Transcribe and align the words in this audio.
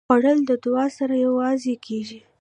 خوړل 0.09 0.39
د 0.49 0.51
دعا 0.63 0.85
سره 0.97 1.15
یوځای 1.25 1.75
کېږي 1.85 2.19